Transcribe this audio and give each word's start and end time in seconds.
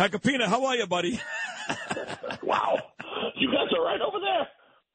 Tacopina, 0.00 0.46
how 0.46 0.64
are 0.64 0.76
you, 0.76 0.86
buddy? 0.86 1.20
wow. 2.42 2.78
You 3.36 3.52
guys 3.52 3.68
are 3.76 3.84
right 3.84 4.00
over 4.00 4.18
there. 4.18 4.48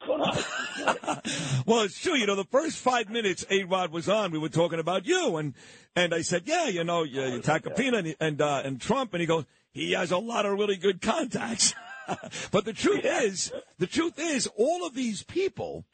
well, 1.68 1.84
it's 1.84 2.02
true. 2.02 2.16
You 2.16 2.26
know, 2.26 2.34
the 2.34 2.44
first 2.46 2.80
five 2.80 3.12
minutes 3.12 3.46
A 3.52 3.66
Rod 3.66 3.92
was 3.92 4.10
on, 4.10 4.32
we 4.32 4.40
were 4.40 4.50
talking 4.50 4.80
about 4.80 5.06
you, 5.06 5.38
and 5.38 5.54
and 5.96 6.12
I 6.12 6.22
said, 6.22 6.44
yeah, 6.46 6.70
you 6.70 6.84
know, 6.84 7.04
you, 7.04 7.22
you 7.22 7.40
Tacopina 7.40 8.00
and 8.00 8.16
and, 8.20 8.42
uh, 8.42 8.64
and 8.66 8.82
Trump, 8.82 9.14
and 9.14 9.22
he 9.22 9.28
goes, 9.28 9.46
he 9.72 9.92
has 9.92 10.10
a 10.10 10.18
lot 10.18 10.48
of 10.48 10.58
really 10.58 10.76
good 10.76 11.02
contacts. 11.02 11.76
but 12.52 12.66
the 12.66 12.74
truth 12.74 13.06
is, 13.06 13.52
the 13.78 13.86
truth 13.86 14.18
is, 14.18 14.50
all 14.58 14.88
of 14.88 14.96
these 14.96 15.22
people, 15.22 15.86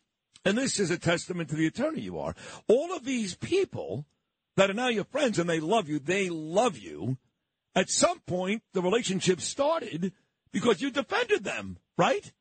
and 0.45 0.57
this 0.57 0.79
is 0.79 0.89
a 0.89 0.97
testament 0.97 1.49
to 1.49 1.57
the 1.57 1.67
attorney 1.67 1.99
you 1.99 2.17
are. 2.17 2.33
All 2.69 2.95
of 2.95 3.03
these 3.03 3.35
people 3.35 4.05
that 4.55 4.69
are 4.69 4.73
now 4.73 4.87
your 4.87 5.03
friends 5.03 5.37
and 5.37 5.49
they 5.49 5.59
love 5.59 5.89
you, 5.89 5.99
they 5.99 6.29
love 6.29 6.77
you. 6.77 7.17
At 7.75 7.89
some 7.89 8.19
point, 8.19 8.63
the 8.73 8.81
relationship 8.81 9.39
started 9.41 10.13
because 10.51 10.81
you 10.81 10.91
defended 10.91 11.43
them, 11.43 11.77
right? 11.97 12.31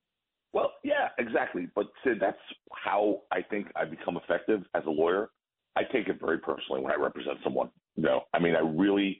Well, 0.52 0.72
yeah, 0.82 1.08
exactly. 1.18 1.68
But 1.74 1.86
Sid, 2.02 2.18
that's 2.20 2.38
how 2.72 3.20
I 3.30 3.42
think 3.42 3.68
I 3.76 3.84
become 3.84 4.16
effective 4.16 4.62
as 4.74 4.82
a 4.86 4.90
lawyer. 4.90 5.30
I 5.76 5.82
take 5.92 6.08
it 6.08 6.18
very 6.20 6.38
personally 6.38 6.82
when 6.82 6.92
I 6.92 6.96
represent 6.96 7.38
someone. 7.44 7.70
You 7.94 8.04
know, 8.04 8.22
I 8.34 8.40
mean, 8.40 8.56
I 8.56 8.60
really, 8.60 9.18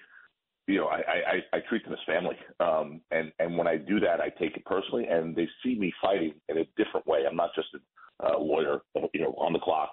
you 0.67 0.79
know, 0.79 0.87
I 0.87 0.99
I, 1.53 1.57
I 1.57 1.61
treat 1.69 1.85
them 1.85 1.93
as 1.93 1.99
family, 2.07 2.37
um, 2.59 3.01
and 3.13 3.31
and 3.39 3.57
when 3.57 3.69
I 3.69 3.77
do 3.77 4.01
that, 4.01 4.21
I 4.21 4.31
take 4.31 4.57
it 4.57 4.65
personally, 4.65 5.07
and 5.07 5.37
they 5.37 5.49
see 5.63 5.79
me 5.79 5.93
fighting 6.03 6.35
in 6.49 6.59
a 6.59 6.65
different 6.77 7.07
way. 7.07 7.21
I'm 7.29 7.37
not 7.37 7.51
just 7.55 7.69
a 7.75 8.27
uh, 8.27 8.39
lawyer, 8.39 8.81
you 9.15 9.21
know, 9.21 9.35
on 9.39 9.53
the 9.53 9.61
clock. 9.61 9.91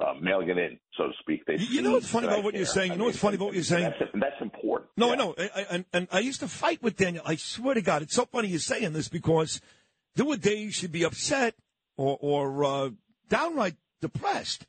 Uh, 0.00 0.14
mailing 0.20 0.48
it 0.48 0.58
in, 0.58 0.76
so 0.96 1.04
to 1.04 1.12
speak. 1.20 1.44
They 1.46 1.58
you 1.58 1.80
know 1.80 1.92
what's 1.92 2.08
funny 2.08 2.26
about 2.26 2.42
what 2.42 2.54
you're 2.54 2.66
saying? 2.66 2.90
You 2.90 2.98
know 2.98 3.04
what's 3.04 3.18
funny 3.18 3.36
about 3.36 3.44
what 3.44 3.54
you're 3.54 3.62
saying? 3.62 3.92
That's, 4.00 4.10
that's 4.14 4.40
important. 4.40 4.61
No, 4.96 5.06
yeah. 5.06 5.12
I 5.12 5.16
know. 5.16 5.34
I, 5.38 5.50
I, 5.54 5.66
and, 5.70 5.84
and 5.92 6.08
I 6.12 6.18
used 6.20 6.40
to 6.40 6.48
fight 6.48 6.82
with 6.82 6.96
Daniel. 6.96 7.24
I 7.26 7.36
swear 7.36 7.74
to 7.74 7.82
God, 7.82 8.02
it's 8.02 8.14
so 8.14 8.26
funny 8.26 8.48
you're 8.48 8.58
saying 8.58 8.92
this 8.92 9.08
because– 9.08 9.60
there 10.14 10.26
were 10.26 10.36
days 10.36 10.74
she'd 10.74 10.92
be 10.92 11.04
upset 11.04 11.54
or, 11.96 12.18
or 12.20 12.64
uh, 12.64 12.90
downright 13.28 13.76
depressed 14.00 14.66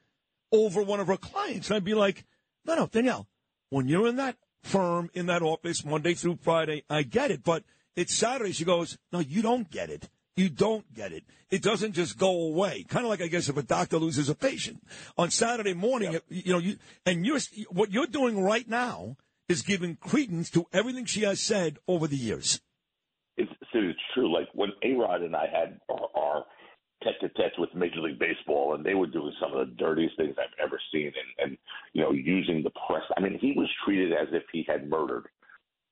over 0.52 0.82
one 0.82 1.00
of 1.00 1.08
her 1.08 1.18
clients. 1.18 1.70
And 1.70 1.78
I'd 1.78 1.84
be 1.84 1.94
like, 1.94 2.26
no, 2.66 2.76
no, 2.76 2.88
Danielle, 2.88 3.28
when 3.70 3.88
you're 3.88 4.08
in 4.08 4.18
that 4.18 4.38
firm, 4.62 5.10
in 5.14 5.26
that 5.26 5.42
office, 5.42 5.84
Monday 5.84 6.14
through 6.14 6.38
Friday, 6.42 6.84
I 6.90 7.04
get 7.04 7.32
it. 7.32 7.44
But 7.44 7.64
it's 7.96 8.16
Saturday. 8.16 8.54
She 8.54 8.66
goes, 8.66 8.98
no, 9.12 9.20
you 9.20 9.42
don't 9.42 9.70
get 9.70 9.90
it. 9.90 10.10
You 10.36 10.50
don't 10.50 10.92
get 10.94 11.12
it. 11.12 11.24
It 11.52 11.62
doesn't 11.62 11.92
just 11.92 12.18
go 12.18 12.48
away. 12.48 12.86
Kind 12.88 13.06
of 13.06 13.10
like, 13.10 13.22
I 13.22 13.28
guess, 13.28 13.50
if 13.50 13.58
a 13.58 13.64
doctor 13.64 13.98
loses 13.98 14.30
a 14.30 14.36
patient 14.36 14.82
on 15.18 15.30
Saturday 15.30 15.74
morning, 15.74 16.18
you 16.30 16.54
know, 16.54 16.60
you, 16.60 16.78
and 17.06 17.26
you're, 17.26 17.40
what 17.70 17.92
you're 17.92 18.08
doing 18.08 18.42
right 18.42 18.68
now 18.68 19.18
is 19.50 19.62
giving 19.62 19.96
credence 19.96 20.50
to 20.50 20.66
everything 20.74 21.06
she 21.06 21.22
has 21.22 21.42
said 21.42 21.78
over 21.88 22.08
the 22.08 22.18
years 22.18 22.62
it's, 23.38 23.52
it's 23.74 24.00
true. 24.14 24.34
Like 24.34 24.48
when 24.54 24.70
A 24.84 24.94
Rod 24.94 25.22
and 25.22 25.36
I 25.36 25.46
had 25.52 25.80
our, 25.90 26.08
our 26.16 26.46
tete-a-tete 27.04 27.54
with 27.58 27.74
Major 27.76 28.02
League 28.02 28.20
Baseball, 28.20 28.76
and 28.76 28.86
they 28.86 28.94
were 28.94 29.08
doing 29.08 29.34
some 29.42 29.54
of 29.54 29.68
the 29.68 29.74
dirtiest 29.74 30.16
things 30.18 30.36
I've 30.38 30.66
ever 30.66 30.80
seen, 30.92 31.08
and, 31.08 31.50
and 31.50 31.58
you 31.94 32.02
know, 32.02 32.12
using 32.12 32.64
the 32.64 32.72
press. 32.88 33.04
I 33.18 33.22
mean, 33.22 33.38
he 33.40 33.54
was 33.56 33.70
treated 33.84 34.14
as 34.14 34.28
if 34.32 34.44
he 34.52 34.66
had 34.68 34.90
murdered 34.90 35.26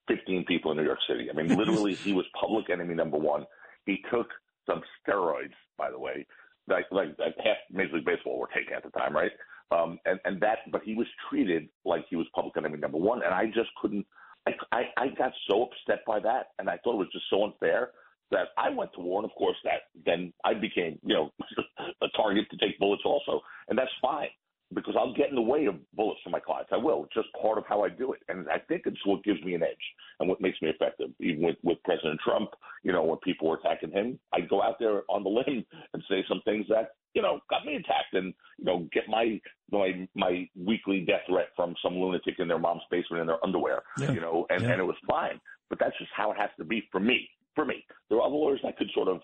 15 0.08 0.46
people 0.46 0.72
in 0.72 0.78
New 0.78 0.84
York 0.84 1.00
City. 1.10 1.30
I 1.30 1.34
mean, 1.34 1.48
literally, 1.58 1.96
he 1.96 2.14
was 2.14 2.26
public 2.40 2.70
enemy 2.70 2.94
number 2.94 3.18
one. 3.18 3.46
He 3.86 4.04
took 4.12 4.28
some 4.68 4.82
steroids, 5.02 5.54
by 5.78 5.92
the 5.92 6.00
way, 6.00 6.26
like 6.68 6.86
like, 6.92 7.10
like 7.20 7.36
half 7.44 7.58
Major 7.72 7.96
League 7.96 8.06
Baseball 8.06 8.40
were 8.40 8.50
taking 8.56 8.74
at 8.74 8.84
the 8.84 8.92
time, 8.92 9.16
right? 9.16 9.32
Um, 9.72 10.00
and 10.06 10.20
and 10.26 10.42
that, 10.42 10.60
but 10.72 10.82
he 10.84 10.96
was 10.96 11.08
treated 11.30 11.70
like 11.86 12.06
he 12.10 12.18
was 12.18 12.28
public 12.36 12.58
enemy 12.58 12.78
number 12.78 12.98
one, 12.98 13.22
and 13.24 13.34
I 13.34 13.46
just 13.46 13.70
couldn't 13.82 14.06
I, 14.48 14.52
I, 14.72 14.82
I 14.98 15.08
got 15.18 15.32
so 15.50 15.64
upset 15.64 16.04
by 16.06 16.20
that, 16.20 16.48
and 16.60 16.70
I 16.70 16.78
thought 16.78 16.96
it 16.96 16.98
was 16.98 17.12
just 17.12 17.26
so 17.30 17.44
unfair 17.44 17.92
that 18.32 18.48
I 18.58 18.70
went 18.70 18.92
to 18.94 19.02
war, 19.02 19.22
and 19.22 19.30
of 19.30 19.36
course 19.36 19.58
that 19.64 19.90
then 20.06 20.34
I 20.46 20.54
became, 20.54 20.98
you 21.04 21.14
know, 21.14 21.32
a 22.02 22.08
target 22.16 22.46
to 22.50 22.58
take 22.58 22.80
bullets 22.80 23.04
also, 23.06 23.42
and 23.68 23.78
that's 23.78 23.92
fine 24.02 24.30
because 24.74 24.96
I'll 24.98 25.14
get 25.14 25.30
in 25.30 25.36
the 25.36 25.42
way 25.42 25.66
of 25.66 25.76
bullets 25.94 26.22
from 26.24 26.32
my 26.32 26.40
clients. 26.40 26.70
I 26.74 26.78
will. 26.78 27.04
It's 27.04 27.14
just 27.14 27.28
part 27.42 27.58
of 27.58 27.66
how 27.68 27.84
I 27.84 27.90
do 27.90 28.14
it, 28.14 28.22
and 28.30 28.48
I 28.50 28.58
think 28.58 28.84
it's 28.86 29.06
what 29.06 29.24
gives 29.24 29.42
me 29.44 29.54
an 29.54 29.64
edge 29.64 29.86
and 30.20 30.30
what 30.30 30.42
makes 30.42 30.62
me 30.62 30.70
effective. 30.70 31.10
Even 31.20 31.44
with 31.44 31.58
with 31.62 31.78
President 31.84 32.20
Trump, 32.24 32.52
you 32.84 32.94
know, 32.94 33.04
when 33.04 33.18
people 33.18 33.50
were 33.50 33.58
attacking 33.58 33.92
him, 33.92 34.18
I'd 34.34 34.50
go 34.50 34.64
out 34.64 34.78
there 34.80 35.04
on 35.10 35.24
the 35.24 35.30
limb 35.30 35.66
and 35.94 36.04
say 36.10 36.24
some 36.28 36.42
things 36.46 36.66
that 36.70 36.92
you 37.14 37.22
know 37.22 37.42
got 37.50 37.66
me 37.66 37.76
attacked, 37.76 38.14
and 38.14 38.34
you 38.58 38.66
know, 38.66 38.88
get 38.94 39.04
my 39.10 39.40
my 39.72 40.08
my 40.16 40.48
weekly 40.56 41.02
death 41.02 41.22
threat 41.28 41.50
from 41.56 41.76
some 41.84 41.96
lunatic 41.96 42.36
in 42.40 42.48
their 42.48 42.60
mom's 42.60 42.84
basement 42.92 43.22
in 43.22 43.28
their 43.28 43.44
underwear, 43.44 43.82
yeah. 43.98 44.12
you 44.12 44.22
know, 44.22 44.46
and, 44.50 44.64
yeah. 44.64 44.72
and 44.72 44.82
it 44.82 44.86
was 44.86 44.96
fine. 45.10 45.40
But 45.70 45.80
that's 45.80 45.98
just 45.98 46.12
how 46.16 46.32
it 46.32 46.38
has 46.38 46.50
to 46.58 46.66
be 46.66 46.84
for 46.92 47.00
me. 47.00 47.30
For 47.56 47.66
me, 47.66 47.86
there 48.10 48.18
are 48.18 48.28
other 48.28 48.36
lawyers 48.36 48.62
that 48.64 48.78
could 48.78 48.90
sort 48.94 49.10
of, 49.10 49.20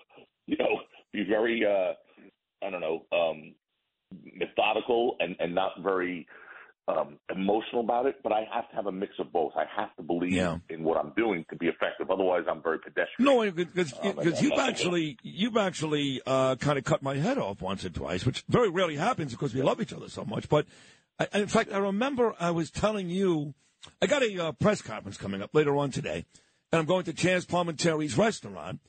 you 0.48 0.58
know, 0.58 0.82
be 1.14 1.24
very, 1.24 1.66
uh, 1.66 1.94
I 2.66 2.70
don't 2.70 2.82
know, 2.82 3.06
um, 3.12 3.54
methodical 4.36 5.16
and 5.20 5.36
and 5.40 5.54
not 5.54 5.72
very 5.82 6.28
um, 6.88 7.18
emotional 7.30 7.82
about 7.82 8.06
it, 8.06 8.16
but 8.24 8.32
I 8.32 8.48
have 8.54 8.70
to 8.70 8.76
have 8.76 8.86
a 8.86 8.92
mix 8.92 9.14
of 9.20 9.32
both. 9.32 9.54
I 9.56 9.66
have 9.76 9.94
to 9.98 10.04
believe 10.04 10.32
yeah. 10.32 10.58
in 10.70 10.84
what 10.84 10.98
I'm 10.98 11.12
doing 11.18 11.46
to 11.50 11.56
be 11.56 11.68
effective. 11.68 12.10
Otherwise, 12.10 12.44
I'm 12.50 12.62
very 12.62 12.80
pedestrian. 12.80 13.06
No, 13.20 13.52
because 13.52 13.94
um, 14.02 14.16
you've 14.40 14.60
actually 14.60 15.18
you've 15.22 15.58
actually 15.58 16.22
uh, 16.26 16.56
kind 16.56 16.78
of 16.78 16.86
cut 16.86 17.04
my 17.04 17.16
head 17.16 17.38
off 17.38 17.62
once 17.62 17.84
or 17.84 17.90
twice, 17.90 18.26
which 18.26 18.44
very 18.48 18.70
rarely 18.70 18.96
happens 18.96 19.34
because 19.34 19.54
we 19.54 19.62
love 19.62 19.82
each 19.82 19.94
other 19.94 20.10
so 20.10 20.24
much. 20.24 20.48
But 20.48 20.66
I, 21.20 21.28
in 21.34 21.48
fact, 21.48 21.74
I 21.74 21.78
remember 21.78 22.34
I 22.40 22.52
was 22.52 22.72
telling 22.72 23.10
you 23.10 23.54
I 24.02 24.08
got 24.08 24.24
a 24.24 24.46
uh, 24.46 24.52
press 24.54 24.82
conference 24.82 25.18
coming 25.18 25.42
up 25.42 25.54
later 25.54 25.76
on 25.76 25.92
today, 25.92 26.26
and 26.72 26.80
I'm 26.80 26.86
going 26.86 27.04
to 27.06 27.14
Chaz 27.14 27.46
Palminteri's 27.46 28.18
restaurant. 28.18 28.80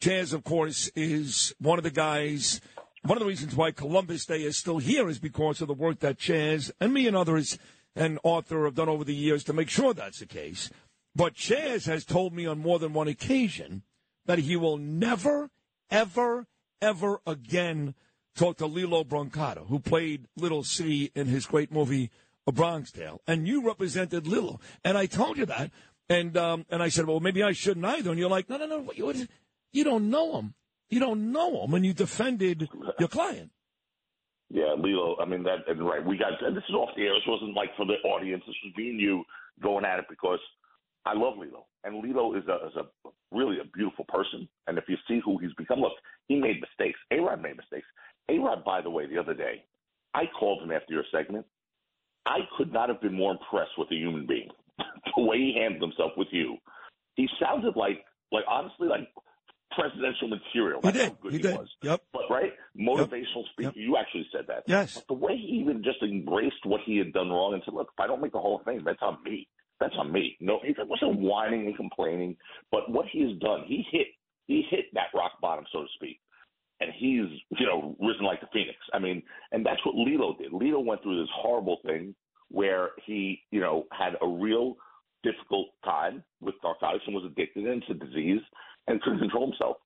Chaz, 0.00 0.32
of 0.32 0.44
course, 0.44 0.90
is 0.94 1.52
one 1.58 1.78
of 1.78 1.84
the 1.84 1.90
guys 1.90 2.60
one 3.02 3.16
of 3.16 3.20
the 3.20 3.28
reasons 3.28 3.54
why 3.54 3.70
Columbus 3.70 4.26
Day 4.26 4.42
is 4.42 4.56
still 4.56 4.78
here 4.78 5.08
is 5.08 5.18
because 5.18 5.60
of 5.60 5.68
the 5.68 5.74
work 5.74 6.00
that 6.00 6.18
Chaz 6.18 6.70
and 6.80 6.92
me 6.92 7.06
and 7.06 7.16
others 7.16 7.58
and 7.94 8.18
Arthur 8.24 8.64
have 8.64 8.74
done 8.74 8.88
over 8.88 9.04
the 9.04 9.14
years 9.14 9.44
to 9.44 9.52
make 9.52 9.68
sure 9.68 9.94
that's 9.94 10.20
the 10.20 10.26
case. 10.26 10.70
But 11.14 11.34
Chaz 11.34 11.86
has 11.86 12.04
told 12.04 12.32
me 12.32 12.46
on 12.46 12.58
more 12.58 12.78
than 12.78 12.92
one 12.92 13.08
occasion 13.08 13.82
that 14.26 14.40
he 14.40 14.56
will 14.56 14.76
never, 14.76 15.50
ever, 15.90 16.46
ever 16.80 17.20
again 17.26 17.94
talk 18.36 18.56
to 18.58 18.66
Lilo 18.66 19.04
Brancato, 19.04 19.66
who 19.66 19.80
played 19.80 20.26
Little 20.36 20.62
C 20.62 21.10
in 21.14 21.26
his 21.26 21.46
great 21.46 21.72
movie 21.72 22.10
A 22.46 22.52
Bronx 22.52 22.92
Tale, 22.92 23.20
and 23.26 23.48
you 23.48 23.66
represented 23.66 24.26
Lilo. 24.26 24.60
And 24.84 24.96
I 24.96 25.06
told 25.06 25.38
you 25.38 25.46
that, 25.46 25.70
and 26.08 26.36
um, 26.36 26.66
and 26.70 26.82
I 26.82 26.88
said, 26.88 27.06
well, 27.06 27.20
maybe 27.20 27.42
I 27.42 27.52
shouldn't 27.52 27.84
either. 27.84 28.10
And 28.10 28.18
you're 28.18 28.30
like, 28.30 28.48
no, 28.48 28.56
no, 28.58 28.66
no, 28.66 28.92
you, 28.94 29.26
you 29.72 29.84
don't 29.84 30.10
know 30.10 30.38
him. 30.38 30.54
You 30.90 31.00
don't 31.00 31.32
know 31.32 31.64
him, 31.64 31.74
and 31.74 31.84
you 31.84 31.92
defended 31.92 32.68
your 32.98 33.08
client. 33.08 33.50
Yeah, 34.50 34.74
Lilo. 34.78 35.16
I 35.20 35.26
mean 35.26 35.42
that, 35.42 35.68
and 35.68 35.86
right. 35.86 36.04
We 36.04 36.16
got 36.16 36.42
and 36.42 36.56
this 36.56 36.64
is 36.68 36.74
off 36.74 36.90
the 36.96 37.02
air. 37.02 37.14
This 37.14 37.28
wasn't 37.28 37.54
like 37.54 37.70
for 37.76 37.84
the 37.84 38.00
audience. 38.08 38.42
This 38.46 38.56
was 38.64 38.72
me 38.76 38.90
and 38.90 39.00
you 39.00 39.24
going 39.62 39.84
at 39.84 39.98
it 39.98 40.06
because 40.08 40.38
I 41.04 41.12
love 41.14 41.36
Lilo, 41.36 41.66
and 41.84 42.02
Lilo 42.02 42.34
is 42.34 42.44
a 42.48 42.66
is 42.66 42.76
a 42.76 43.10
really 43.30 43.58
a 43.60 43.64
beautiful 43.76 44.06
person. 44.08 44.48
And 44.66 44.78
if 44.78 44.84
you 44.88 44.96
see 45.06 45.20
who 45.22 45.36
he's 45.38 45.52
become, 45.58 45.80
look, 45.80 45.92
he 46.28 46.36
made 46.36 46.60
mistakes. 46.60 46.98
A 47.10 47.20
Rod 47.20 47.42
made 47.42 47.56
mistakes. 47.56 47.86
A 48.30 48.38
Rod, 48.38 48.64
by 48.64 48.80
the 48.80 48.90
way, 48.90 49.06
the 49.06 49.18
other 49.18 49.34
day, 49.34 49.64
I 50.14 50.24
called 50.38 50.62
him 50.62 50.72
after 50.72 50.94
your 50.94 51.04
segment. 51.12 51.44
I 52.24 52.38
could 52.56 52.72
not 52.72 52.88
have 52.88 53.00
been 53.00 53.14
more 53.14 53.32
impressed 53.32 53.76
with 53.76 53.90
a 53.90 53.94
human 53.94 54.26
being. 54.26 54.48
the 55.16 55.22
way 55.22 55.38
he 55.38 55.58
handled 55.60 55.82
himself 55.82 56.12
with 56.16 56.28
you, 56.30 56.56
he 57.14 57.28
sounded 57.40 57.76
like 57.76 58.04
like 58.32 58.44
honestly 58.48 58.88
like 58.88 59.08
presidential 59.78 60.28
material. 60.28 60.80
That's 60.82 60.96
he 60.96 61.02
did. 61.04 61.16
he, 61.22 61.30
he 61.30 61.38
did. 61.38 61.58
Was. 61.58 61.68
Yep. 61.82 62.02
But 62.12 62.22
right, 62.30 62.52
motivational 62.78 63.44
yep. 63.44 63.52
speaker. 63.52 63.68
Yep. 63.68 63.74
You 63.76 63.96
actually 63.96 64.26
said 64.32 64.46
that. 64.48 64.64
Yes. 64.66 64.94
But 64.94 65.06
the 65.08 65.14
way 65.14 65.36
he 65.36 65.58
even 65.60 65.82
just 65.82 66.02
embraced 66.02 66.64
what 66.64 66.80
he 66.84 66.98
had 66.98 67.12
done 67.12 67.30
wrong 67.30 67.54
and 67.54 67.62
said, 67.64 67.74
"Look, 67.74 67.88
if 67.92 68.00
I 68.00 68.06
don't 68.06 68.20
make 68.20 68.32
the 68.32 68.40
Hall 68.40 68.58
of 68.58 68.64
Fame, 68.64 68.82
that's 68.84 69.02
on 69.02 69.18
me. 69.24 69.48
That's 69.80 69.94
on 69.98 70.12
me." 70.12 70.36
No, 70.40 70.60
he 70.64 70.74
wasn't 70.76 71.20
whining 71.20 71.66
and 71.66 71.76
complaining. 71.76 72.36
But 72.70 72.90
what 72.90 73.06
he 73.10 73.22
has 73.22 73.38
done, 73.38 73.64
he 73.66 73.84
hit 73.90 74.08
he 74.46 74.64
hit 74.70 74.86
that 74.94 75.14
rock 75.14 75.32
bottom, 75.40 75.64
so 75.72 75.82
to 75.82 75.88
speak. 75.94 76.20
And 76.80 76.90
he's, 76.96 77.26
you 77.58 77.66
know, 77.66 77.96
risen 78.00 78.24
like 78.24 78.40
the 78.40 78.46
phoenix. 78.52 78.78
I 78.94 79.00
mean, 79.00 79.22
and 79.50 79.66
that's 79.66 79.84
what 79.84 79.96
Lilo 79.96 80.36
did. 80.38 80.52
Lilo 80.52 80.80
went 80.80 81.02
through 81.02 81.20
this 81.20 81.30
horrible 81.34 81.78
thing 81.84 82.14
where 82.50 82.90
he, 83.04 83.42
you 83.50 83.60
know, 83.60 83.84
had 83.92 84.14
a 84.22 84.28
real 84.28 84.76
difficult 85.24 85.66
time 85.84 86.22
with 86.40 86.54
narcotics 86.62 87.04
and 87.06 87.14
was 87.14 87.24
addicted 87.24 87.66
and 87.66 87.82
it's 87.82 87.90
a 87.90 88.06
disease 88.06 88.40
and 88.88 89.00
couldn't 89.02 89.20
control 89.20 89.46
himself. 89.46 89.76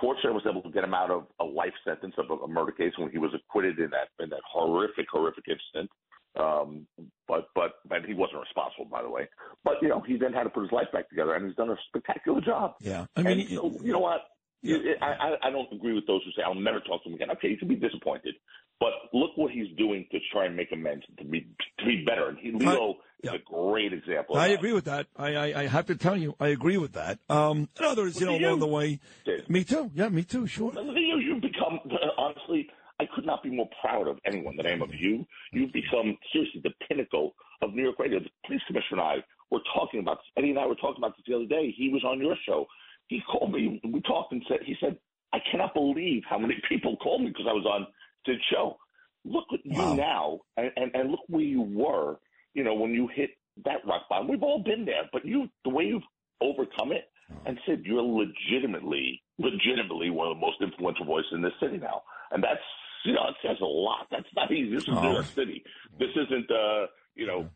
Fortunately, 0.00 0.30
I 0.30 0.34
was 0.34 0.46
able 0.48 0.62
to 0.62 0.70
get 0.70 0.84
him 0.84 0.94
out 0.94 1.10
of 1.10 1.26
a 1.40 1.44
life 1.44 1.72
sentence 1.84 2.14
of 2.18 2.30
a 2.30 2.48
murder 2.48 2.72
case 2.72 2.92
when 2.98 3.10
he 3.10 3.18
was 3.18 3.32
acquitted 3.34 3.78
in 3.78 3.90
that 3.90 4.08
in 4.22 4.28
that 4.30 4.40
horrific, 4.50 5.06
horrific 5.10 5.44
incident. 5.48 5.90
Um, 6.38 6.86
but 7.26 7.48
but 7.54 7.76
but 7.88 8.04
he 8.04 8.12
wasn't 8.12 8.40
responsible, 8.40 8.84
by 8.84 9.02
the 9.02 9.08
way. 9.08 9.26
But 9.64 9.76
you 9.80 9.88
know, 9.88 10.02
he 10.06 10.18
then 10.18 10.34
had 10.34 10.44
to 10.44 10.50
put 10.50 10.64
his 10.64 10.72
life 10.72 10.88
back 10.92 11.08
together, 11.08 11.34
and 11.34 11.46
he's 11.46 11.56
done 11.56 11.70
a 11.70 11.76
spectacular 11.88 12.42
job. 12.42 12.74
Yeah, 12.80 13.06
I 13.16 13.22
mean, 13.22 13.48
so, 13.48 13.72
you 13.82 13.92
know 13.92 14.00
what? 14.00 14.20
Yeah. 14.62 14.76
I, 15.00 15.36
I 15.42 15.50
don't 15.50 15.72
agree 15.72 15.94
with 15.94 16.06
those 16.06 16.22
who 16.24 16.30
say 16.32 16.42
I'll 16.44 16.54
never 16.54 16.80
talk 16.80 17.02
to 17.04 17.08
him 17.08 17.14
again. 17.14 17.30
Okay, 17.30 17.48
you 17.48 17.56
can 17.56 17.68
be 17.68 17.76
disappointed, 17.76 18.34
But 18.78 18.92
look 19.12 19.30
what 19.36 19.52
he's 19.52 19.74
doing 19.78 20.06
to 20.10 20.18
try 20.32 20.46
and 20.46 20.56
make 20.56 20.70
amends 20.72 21.04
to 21.18 21.24
be 21.24 21.46
to 21.78 21.86
be 21.86 22.04
better. 22.04 22.28
And 22.28 22.38
he, 22.38 22.52
Lilo 22.52 22.96
yeah. 23.22 23.30
is 23.32 23.40
a 23.40 23.50
great 23.50 23.92
example. 23.92 24.36
I 24.36 24.48
agree 24.48 24.72
with 24.72 24.84
that. 24.84 25.06
I, 25.16 25.34
I, 25.34 25.60
I 25.62 25.66
have 25.66 25.86
to 25.86 25.96
tell 25.96 26.16
you, 26.16 26.34
I 26.38 26.48
agree 26.48 26.76
with 26.76 26.92
that. 26.92 27.18
Um, 27.30 27.68
and 27.76 27.86
others, 27.86 28.20
you 28.20 28.26
know, 28.26 28.36
along 28.36 28.58
the 28.58 28.66
way. 28.66 29.00
Did. 29.24 29.48
Me 29.48 29.64
too. 29.64 29.90
Yeah, 29.94 30.08
me 30.10 30.24
too. 30.24 30.46
Sure. 30.46 30.72
You, 30.74 31.18
you 31.18 31.40
become 31.40 31.80
honestly. 32.18 32.68
I 32.98 33.04
could 33.14 33.26
not 33.26 33.42
be 33.42 33.50
more 33.50 33.68
proud 33.82 34.08
of 34.08 34.18
anyone. 34.24 34.56
than 34.56 34.66
I 34.66 34.70
am 34.70 34.80
of 34.80 34.88
you. 34.94 35.26
You've 35.52 35.72
become 35.72 36.16
seriously 36.32 36.62
the 36.64 36.72
pinnacle 36.88 37.34
of 37.60 37.74
New 37.74 37.82
York 37.82 37.98
radio. 37.98 38.20
The 38.20 38.30
police 38.46 38.62
commissioner 38.66 39.02
and 39.02 39.20
I 39.20 39.24
were 39.50 39.60
talking 39.74 40.00
about 40.00 40.18
this. 40.18 40.26
Eddie 40.38 40.50
and 40.50 40.58
I 40.58 40.66
were 40.66 40.76
talking 40.76 40.98
about 40.98 41.14
this 41.16 41.24
the 41.28 41.34
other 41.34 41.44
day. 41.44 41.74
He 41.76 41.90
was 41.90 42.04
on 42.04 42.20
your 42.20 42.36
show. 42.46 42.66
He 43.08 43.20
called 43.30 43.52
me. 43.52 43.80
We 43.84 44.00
talked 44.00 44.32
and 44.32 44.42
said, 44.48 44.60
he 44.64 44.76
said, 44.80 44.96
I 45.32 45.38
cannot 45.50 45.74
believe 45.74 46.22
how 46.28 46.38
many 46.38 46.54
people 46.68 46.96
called 46.96 47.22
me 47.22 47.28
because 47.28 47.46
I 47.48 47.52
was 47.52 47.66
on 47.66 47.86
Sid's 48.26 48.42
show. 48.50 48.76
Look 49.24 49.46
at 49.52 49.60
wow. 49.64 49.90
you 49.90 49.96
now, 49.96 50.38
and, 50.56 50.70
and, 50.76 50.90
and 50.94 51.10
look 51.10 51.20
where 51.28 51.42
you 51.42 51.62
were. 51.62 52.16
You 52.54 52.64
know 52.64 52.74
when 52.74 52.92
you 52.92 53.08
hit 53.14 53.30
that 53.64 53.84
rock 53.86 54.02
bottom. 54.08 54.28
We've 54.28 54.42
all 54.42 54.62
been 54.62 54.84
there, 54.84 55.08
but 55.12 55.24
you, 55.24 55.48
the 55.64 55.70
way 55.70 55.84
you've 55.84 56.02
overcome 56.40 56.92
it, 56.92 57.04
and 57.44 57.58
said 57.66 57.82
you're 57.84 58.02
legitimately, 58.02 59.22
legitimately 59.38 60.10
one 60.10 60.28
of 60.28 60.36
the 60.36 60.40
most 60.40 60.60
influential 60.60 61.04
voices 61.04 61.32
in 61.32 61.42
this 61.42 61.52
city 61.60 61.78
now, 61.78 62.02
and 62.30 62.42
that's 62.42 62.60
you 63.04 63.12
know 63.12 63.26
it 63.28 63.36
says 63.42 63.56
a 63.60 63.64
lot. 63.64 64.06
That's 64.10 64.28
not 64.34 64.52
easy. 64.52 64.74
This 64.74 64.84
is 64.84 64.94
oh. 64.94 65.02
New 65.02 65.12
York 65.12 65.26
City. 65.26 65.64
This 65.98 66.10
isn't 66.14 66.50
uh, 66.50 66.86
you 67.14 67.26
know 67.26 67.48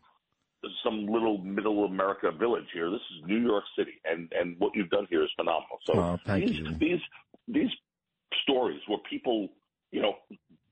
some 0.83 1.07
little 1.07 1.39
middle 1.39 1.85
America 1.85 2.31
village 2.31 2.65
here. 2.73 2.89
This 2.89 2.99
is 2.99 3.27
New 3.27 3.39
York 3.39 3.63
City, 3.77 3.93
and 4.05 4.31
and 4.37 4.55
what 4.59 4.71
you've 4.75 4.89
done 4.89 5.07
here 5.09 5.23
is 5.23 5.29
phenomenal. 5.35 5.79
So 5.85 5.93
oh, 5.95 6.35
these 6.35 6.59
you. 6.59 6.75
these 6.79 7.01
these 7.47 7.69
stories 8.43 8.79
where 8.87 8.99
people, 9.09 9.49
you 9.91 10.01
know, 10.01 10.15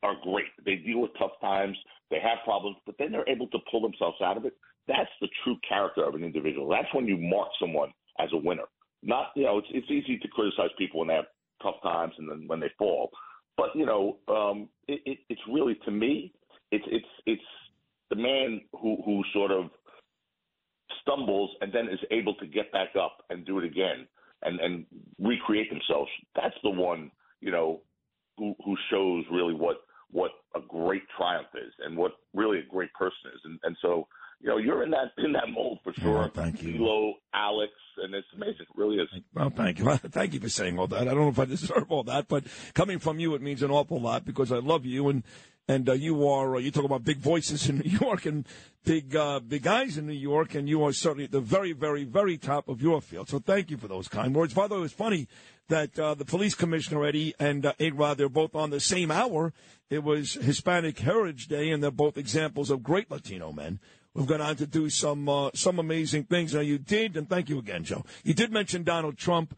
are 0.04 0.16
great. 0.24 0.48
They 0.70 0.76
deal 0.76 1.02
with 1.02 1.12
tough 1.18 1.32
times, 1.42 1.76
they 2.12 2.20
have 2.20 2.46
problems, 2.46 2.78
but 2.86 2.94
then 3.00 3.12
they're 3.12 3.28
able 3.28 3.48
to 3.48 3.58
pull 3.72 3.82
themselves 3.82 4.18
out 4.22 4.38
of 4.38 4.46
it. 4.46 4.54
That's 4.88 5.10
the 5.20 5.28
true 5.44 5.58
character 5.68 6.04
of 6.06 6.14
an 6.14 6.24
individual. 6.24 6.70
That's 6.70 6.94
when 6.94 7.08
you 7.08 7.18
mark 7.18 7.48
someone 7.60 7.92
as 8.20 8.30
a 8.34 8.38
winner. 8.38 8.66
Not, 9.02 9.32
you 9.36 9.46
know, 9.46 9.58
it's 9.58 9.68
it's 9.72 9.90
easy 9.90 10.20
to 10.20 10.28
criticize 10.28 10.70
people 10.78 11.00
when 11.00 11.08
they 11.08 11.16
have 11.16 11.26
tough 11.64 11.82
times 11.82 12.14
and 12.20 12.30
then 12.30 12.44
when 12.46 12.60
they 12.60 12.70
fall, 12.78 13.10
but 13.58 13.76
you 13.76 13.88
know, 13.88 14.18
um, 14.28 14.70
it, 14.88 15.02
it, 15.06 15.18
it's 15.30 15.42
really 15.52 15.76
to 15.86 15.92
me, 15.92 16.34
it's 16.72 16.86
it's 16.88 17.06
it's 17.26 17.50
the 18.12 18.16
man 18.16 18.62
who 18.80 19.02
who 19.04 19.24
sort 19.34 19.50
of 19.52 19.72
stumbles 21.02 21.50
and 21.62 21.74
then 21.74 21.88
is 21.88 22.00
able 22.12 22.36
to 22.36 22.46
get 22.46 22.72
back 22.72 22.90
up 22.96 23.24
and 23.32 23.44
do 23.46 23.58
it 23.58 23.66
again 23.66 24.08
and 24.44 24.60
and 24.60 24.86
recreate 25.20 25.72
themselves. 25.72 26.12
That's 26.36 26.56
the 26.62 26.70
one 26.70 27.10
you 27.42 27.50
know 27.50 27.82
who 28.38 28.54
who 28.64 28.78
shows 28.92 29.26
really 29.32 29.56
what 29.56 29.82
great 30.90 31.04
triumph 31.16 31.48
is 31.54 31.72
and 31.86 31.96
what 31.96 32.14
really 32.34 32.60
a 32.60 32.64
great 32.70 32.92
person 32.94 33.32
is. 33.34 33.42
And 33.46 33.60
and 33.64 33.78
so 33.82 34.08
you 34.42 34.50
know 34.50 34.58
you're 34.58 34.84
in 34.84 34.92
that 34.92 35.12
in 35.18 35.32
that 35.34 35.50
mold 35.54 35.80
for 35.84 35.94
sure. 35.94 36.24
Oh, 36.26 36.32
thank 36.34 36.64
you, 36.64 36.74
Lilo, 36.74 37.14
Alex, 37.34 37.72
and 37.98 38.14
it's 38.16 38.28
amazing. 38.36 38.62
It 38.62 38.68
really 38.76 38.98
is. 38.98 39.08
Well, 39.34 39.52
thank 39.52 39.80
you. 39.80 39.86
thank 39.98 40.34
you 40.34 40.40
for 40.40 40.50
saying 40.50 40.80
all 40.80 40.88
that. 40.88 41.02
I 41.02 41.14
don't 41.14 41.20
know 41.22 41.30
if 41.30 41.40
I 41.40 41.46
deserve 41.58 41.86
all 41.92 42.04
that, 42.04 42.28
but 42.28 42.46
coming 42.74 42.98
from 43.00 43.20
you, 43.20 43.36
it 43.36 43.42
means 43.42 43.62
an 43.62 43.72
awful 43.72 44.02
lot 44.02 44.26
because 44.26 44.52
I 44.52 44.58
love 44.58 44.86
you 44.86 45.10
and 45.10 45.24
and 45.70 45.88
uh, 45.88 45.94
you 45.94 46.28
are 46.28 46.56
uh, 46.56 46.60
you 46.60 46.72
talk 46.72 46.84
about 46.84 47.04
big 47.04 47.20
voices 47.20 47.70
in 47.70 47.78
New 47.86 47.98
York 48.02 48.26
and 48.26 48.46
big 48.84 49.16
uh, 49.16 49.40
big 49.40 49.64
guys 49.64 49.98
in 49.98 50.08
New 50.08 50.14
York, 50.14 50.56
and 50.56 50.68
you 50.68 50.84
are 50.84 50.92
certainly 50.92 51.26
at 51.26 51.32
the 51.32 51.40
very 51.40 51.72
very 51.74 52.04
very 52.04 52.38
top 52.38 52.68
of 52.68 52.82
your 52.82 53.00
field. 53.00 53.30
So 53.30 53.40
thank 53.40 53.70
you 53.70 53.78
for 53.78 53.88
those 53.88 54.08
kind 54.08 54.36
words. 54.36 54.54
By 54.54 54.68
the 54.68 54.74
way, 54.74 54.80
it 54.80 54.84
was 54.84 54.94
funny 54.94 55.28
that 55.68 55.98
uh, 56.00 56.16
the 56.16 56.26
police 56.26 56.56
commissioner 56.56 57.06
Eddie 57.06 57.36
and 57.40 57.68
uh, 57.68 57.74
Rod 57.94 58.18
they're 58.18 58.28
both 58.28 58.56
on 58.56 58.72
the 58.72 58.80
same 58.80 59.12
hour. 59.12 59.54
It 59.92 60.04
was 60.04 60.34
Hispanic 60.34 60.98
Heritage 61.00 61.48
Day, 61.48 61.70
and 61.70 61.84
they're 61.84 61.92
both 61.92 62.18
examples 62.18 62.72
of 62.72 62.82
great 62.82 63.10
Latino 63.12 63.52
men. 63.52 63.80
We've 64.16 64.26
gone 64.26 64.42
on 64.42 64.56
to 64.56 64.66
do 64.66 64.90
some 64.90 65.30
uh, 65.30 65.52
some 65.54 65.78
amazing 65.78 66.24
things. 66.24 66.56
Now 66.56 66.62
you 66.62 66.80
did, 66.80 67.16
and 67.16 67.30
thank 67.30 67.48
you 67.48 67.60
again, 67.60 67.84
Joe. 67.84 68.04
You 68.24 68.34
did 68.34 68.52
mention 68.52 68.84
Donald 68.84 69.20
Trump. 69.20 69.56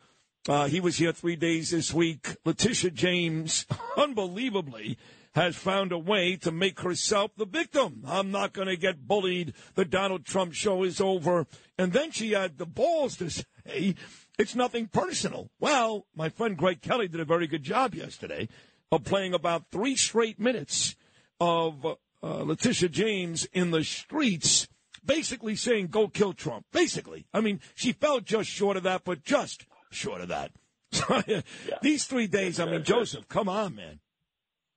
Uh, 0.50 0.68
he 0.68 0.82
was 0.82 0.98
here 0.98 1.14
three 1.14 1.36
days 1.36 1.70
this 1.70 1.94
week. 1.94 2.36
Letitia 2.44 2.90
James, 2.90 3.66
unbelievably, 3.98 4.98
has 5.34 5.56
found 5.56 5.92
a 5.92 5.98
way 5.98 6.36
to 6.36 6.52
make 6.52 6.82
herself 6.82 7.32
the 7.38 7.46
victim. 7.46 8.04
I'm 8.06 8.32
not 8.32 8.54
going 8.54 8.68
to 8.68 8.76
get 8.76 9.08
bullied. 9.08 9.54
The 9.76 9.86
Donald 9.86 10.26
Trump 10.26 10.54
show 10.54 10.84
is 10.84 11.00
over. 11.00 11.48
And 11.78 11.94
then 11.94 12.12
she 12.12 12.32
had 12.32 12.58
the 12.58 12.66
balls 12.66 13.18
to 13.18 13.30
say 13.30 13.96
it's 14.38 14.56
nothing 14.56 14.88
personal. 14.88 15.50
Well, 15.60 16.06
my 16.16 16.30
friend 16.30 16.58
Greg 16.58 16.82
Kelly 16.82 17.08
did 17.08 17.22
a 17.22 17.26
very 17.26 17.48
good 17.48 17.64
job 17.64 17.96
yesterday 17.96 18.50
of 18.92 19.04
playing 19.06 19.34
about 19.34 19.72
three 19.72 19.96
straight 19.96 20.40
minutes 20.40 20.96
of 21.40 21.86
uh, 21.86 21.96
Letitia 22.22 22.90
James 22.90 23.46
in 23.54 23.72
the 23.72 23.84
streets, 23.84 24.68
basically 25.04 25.56
saying, 25.56 25.88
go 25.88 26.08
kill 26.10 26.34
Trump. 26.34 26.66
Basically. 26.74 27.26
I 27.34 27.40
mean, 27.40 27.62
she 27.74 27.94
fell 27.94 28.20
just 28.20 28.50
short 28.50 28.76
of 28.78 28.84
that, 28.84 29.04
but 29.06 29.24
just 29.24 29.66
short 29.92 30.22
of 30.22 30.28
that. 30.28 30.52
These 31.82 32.06
three 32.06 32.28
days, 32.28 32.60
I 32.60 32.66
mean, 32.66 32.84
Joseph, 32.84 33.30
come 33.30 33.48
on, 33.48 33.76
man. 33.76 34.00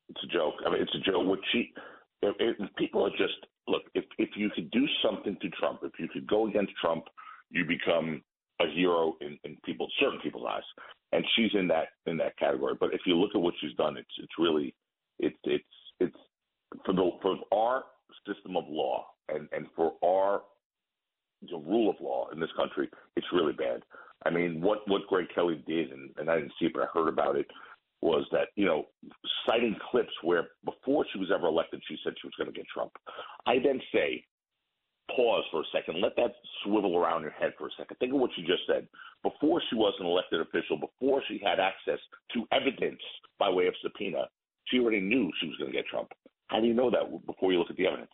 It's 0.09 0.25
a 0.25 0.33
joke. 0.33 0.55
I 0.67 0.71
mean, 0.71 0.83
it's 0.83 0.95
a 0.95 1.11
joke. 1.11 1.27
What 1.27 1.41
she, 1.53 1.73
it, 2.23 2.37
it, 2.39 2.77
people 2.77 3.05
are 3.05 3.11
just 3.11 3.47
look. 3.69 3.83
If 3.95 4.05
if 4.19 4.31
you 4.37 4.51
could 4.55 4.71
do 4.71 4.87
something 5.03 5.37
to 5.41 5.49
Trump, 5.51 5.81
if 5.83 5.93
you 5.99 6.09
could 6.09 6.27
go 6.27 6.47
against 6.47 6.73
Trump, 6.81 7.05
you 7.51 7.65
become 7.65 8.23
a 8.61 8.67
hero 8.75 9.17
in, 9.21 9.39
in 9.45 9.57
people, 9.65 9.89
certain 10.01 10.21
people's 10.21 10.47
eyes. 10.49 10.63
And 11.13 11.25
she's 11.37 11.51
in 11.55 11.69
that 11.69 11.89
in 12.07 12.17
that 12.19 12.37
category. 12.39 12.75
But 12.79 12.93
if 12.93 13.01
you 13.07 13.17
look 13.17 13.31
at 13.35 13.41
what 13.41 13.55
she's 13.61 13.75
done, 13.77 13.97
it's 13.97 14.09
it's 14.19 14.33
really 14.39 14.75
it's 15.19 15.37
it's 15.45 15.65
it's 16.01 16.17
for 16.85 16.93
the 16.93 17.11
for 17.23 17.37
our 17.53 17.85
system 18.27 18.57
of 18.57 18.65
law 18.69 19.07
and 19.29 19.49
and 19.53 19.67
for 19.77 19.93
our 20.05 20.43
the 21.51 21.57
rule 21.57 21.91
of 21.91 21.97
law 22.01 22.29
in 22.33 22.41
this 22.41 22.51
country, 22.57 22.89
it's 23.17 23.27
really 23.33 23.53
bad. 23.53 23.83
I 24.25 24.31
mean, 24.31 24.61
what 24.61 24.79
what 24.89 25.07
Greg 25.09 25.27
Kelly 25.35 25.63
did, 25.67 25.93
and, 25.93 26.11
and 26.17 26.31
I 26.31 26.37
didn't 26.37 26.53
see 26.59 26.67
it, 26.67 26.73
but 26.75 26.83
I 26.83 26.87
heard 26.93 27.09
about 27.09 27.37
it 27.37 27.47
was 28.05 28.29
that, 28.33 28.49
you 28.55 28.67
know, 28.67 28.85
citing 29.47 29.75
clips 29.91 30.13
where 30.23 30.49
before 30.65 31.07
she 31.11 31.19
was 31.19 31.33
ever 31.35 31.47
elected, 31.47 31.81
she 31.89 31.97
said 32.05 32.13
she 32.21 32.29
was 32.29 32.35
going 32.37 32.53
to 32.53 32.57
get 32.57 32.69
Trump. 32.69 32.93
I 33.47 33.55
then 33.65 33.81
say, 33.93 34.23
pause 35.17 35.45
for 35.51 35.61
a 35.63 35.71
second, 35.73 36.03
let 36.03 36.15
that 36.17 36.37
swivel 36.63 36.99
around 36.99 37.23
your 37.23 37.31
head 37.31 37.55
for 37.57 37.67
a 37.67 37.71
second. 37.79 37.97
Think 37.97 38.13
of 38.13 38.21
what 38.21 38.31
you 38.37 38.47
just 38.47 38.69
said. 38.69 38.87
Before 39.23 39.63
she 39.71 39.77
was 39.77 39.95
an 39.99 40.07
elected 40.07 40.43
official, 40.43 40.77
before 40.77 41.23
she 41.29 41.41
had 41.43 41.59
access 41.59 41.99
to 42.35 42.45
evidence 42.53 43.01
by 43.39 43.49
way 43.49 43.69
of 43.69 43.75
subpoena, 43.83 44.29
she 44.67 44.79
already 44.81 45.01
knew 45.01 45.33
she 45.41 45.49
was 45.49 45.57
going 45.57 45.73
to 45.73 45.77
get 45.77 45.87
Trump. 45.87 46.13
How 46.49 46.61
do 46.61 46.67
you 46.67 46.75
know 46.75 46.91
that 46.91 47.09
before 47.25 47.53
you 47.53 47.59
look 47.59 47.71
at 47.71 47.77
the 47.77 47.87
evidence? 47.87 48.13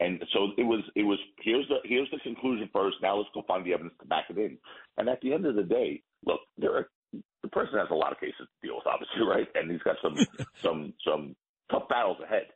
And 0.00 0.24
so 0.32 0.48
it 0.56 0.64
was. 0.64 0.80
It 0.96 1.02
was. 1.02 1.18
Here's 1.42 1.68
the 1.68 1.76
here's 1.84 2.10
the 2.10 2.18
conclusion 2.20 2.70
first. 2.72 2.96
Now 3.02 3.18
let's 3.18 3.28
go 3.34 3.42
find 3.46 3.66
the 3.66 3.74
evidence 3.74 3.94
to 4.00 4.08
back 4.08 4.24
it 4.30 4.38
in. 4.38 4.56
And 4.96 5.10
at 5.10 5.20
the 5.20 5.34
end 5.34 5.44
of 5.44 5.56
the 5.56 5.62
day, 5.62 6.02
look, 6.24 6.40
there 6.56 6.74
are 6.74 6.88
the 7.50 7.58
person 7.58 7.78
has 7.78 7.88
a 7.90 7.94
lot 7.94 8.12
of 8.12 8.20
cases 8.20 8.46
to 8.46 8.66
deal 8.66 8.76
with, 8.76 8.86
obviously, 8.86 9.22
right? 9.26 9.48
And 9.54 9.70
he's 9.70 9.82
got 9.82 9.96
some 10.02 10.16
some 10.62 10.94
some 11.06 11.36
tough 11.70 11.88
battles 11.88 12.18
ahead. 12.22 12.46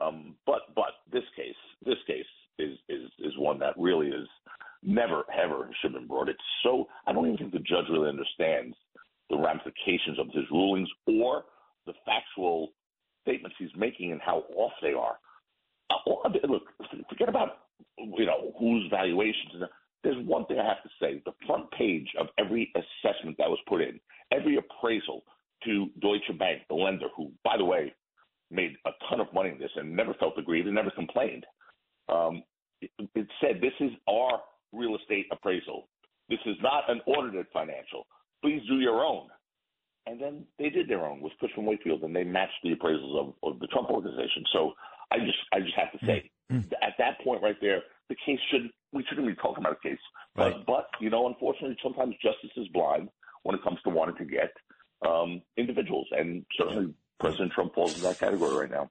Um, 0.00 0.34
but 0.46 0.74
but 0.74 1.04
this 1.12 1.24
case, 1.36 1.58
this 1.84 1.98
case 2.06 2.28
is 2.58 2.78
is 2.88 3.10
is 3.18 3.32
one 3.38 3.58
that 3.60 3.74
really 3.76 4.08
is 4.08 4.28
never 4.82 5.24
ever 5.32 5.70
should 5.80 5.92
have 5.92 6.00
been 6.00 6.08
brought. 6.08 6.28
It's 6.28 6.38
so 6.62 6.88
I 7.06 7.12
don't 7.12 7.26
even 7.26 7.38
think 7.38 7.52
the 7.52 7.58
judge 7.60 7.86
really 7.90 8.08
understands 8.08 8.76
the 9.28 9.38
ramifications 9.38 10.18
of 10.18 10.26
his 10.32 10.44
rulings 10.50 10.88
or 11.06 11.44
the 11.86 11.92
factual 12.04 12.72
statements 13.22 13.56
he's 13.58 13.70
making 13.76 14.12
and 14.12 14.20
how 14.20 14.44
off 14.56 14.72
they 14.82 14.92
are. 14.92 15.18
Uh, 15.90 16.28
look, 16.48 16.62
forget 17.08 17.28
about 17.28 17.58
you 17.98 18.26
know 18.26 18.52
whose 18.58 18.88
valuations 18.90 19.62
there's 20.02 20.24
one 20.26 20.46
thing 20.46 20.58
I 20.58 20.66
have 20.66 20.82
to 20.82 20.88
say. 21.00 21.22
The 21.24 21.32
front 21.46 21.70
page 21.72 22.08
of 22.18 22.28
every 22.38 22.72
assessment 22.74 23.36
that 23.38 23.50
was 23.50 23.58
put 23.68 23.80
in, 23.80 24.00
every 24.32 24.56
appraisal 24.56 25.22
to 25.64 25.88
Deutsche 26.00 26.38
Bank, 26.38 26.62
the 26.68 26.74
lender, 26.74 27.06
who, 27.16 27.30
by 27.44 27.56
the 27.56 27.64
way, 27.64 27.92
made 28.50 28.74
a 28.86 28.90
ton 29.08 29.20
of 29.20 29.32
money 29.32 29.50
in 29.50 29.58
this 29.58 29.70
and 29.76 29.94
never 29.94 30.14
felt 30.14 30.38
aggrieved 30.38 30.66
and 30.66 30.74
never 30.74 30.90
complained, 30.90 31.44
um, 32.08 32.42
it, 32.80 32.90
it 33.14 33.26
said, 33.40 33.60
This 33.60 33.74
is 33.80 33.90
our 34.08 34.40
real 34.72 34.96
estate 34.96 35.26
appraisal. 35.30 35.88
This 36.28 36.38
is 36.46 36.56
not 36.62 36.88
an 36.88 37.00
audited 37.06 37.46
financial. 37.52 38.06
Please 38.42 38.62
do 38.68 38.76
your 38.76 39.04
own. 39.04 39.28
And 40.06 40.20
then 40.20 40.44
they 40.58 40.70
did 40.70 40.88
their 40.88 41.04
own 41.04 41.20
with 41.20 41.32
Cushman 41.40 41.66
Wakefield, 41.66 42.02
and 42.02 42.16
they 42.16 42.24
matched 42.24 42.62
the 42.62 42.74
appraisals 42.74 43.18
of, 43.20 43.34
of 43.42 43.60
the 43.60 43.66
Trump 43.66 43.90
organization. 43.90 44.44
So 44.52 44.72
I 45.12 45.18
just, 45.18 45.38
I 45.52 45.60
just 45.60 45.74
have 45.76 45.92
to 45.92 46.06
say, 46.06 46.30
mm-hmm. 46.50 46.72
at 46.82 46.94
that 46.98 47.20
point 47.22 47.42
right 47.42 47.56
there, 47.60 47.82
the 48.08 48.16
case 48.26 48.38
should 48.50 48.70
we 48.92 49.04
shouldn't 49.08 49.26
be 49.26 49.34
talking 49.34 49.62
about 49.62 49.78
a 49.84 49.88
case. 49.88 49.98
Right. 50.36 50.54
But, 50.66 50.66
but 50.66 50.86
you 51.00 51.10
know, 51.10 51.28
unfortunately, 51.28 51.76
sometimes 51.82 52.14
justice 52.22 52.50
is 52.56 52.66
blind 52.68 53.08
when 53.42 53.56
it 53.56 53.62
comes 53.62 53.78
to 53.82 53.90
wanting 53.90 54.16
to 54.16 54.24
get 54.24 54.52
um, 55.06 55.42
individuals, 55.56 56.06
and 56.12 56.44
certainly 56.58 56.92
President 57.18 57.52
Trump 57.52 57.74
falls 57.74 57.96
in 57.96 58.02
that 58.02 58.18
category 58.18 58.54
right 58.54 58.70
now. 58.70 58.90